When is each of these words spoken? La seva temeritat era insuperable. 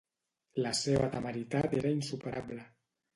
La 0.65 0.69
seva 0.79 1.09
temeritat 1.15 1.75
era 1.81 1.91
insuperable. 1.97 2.65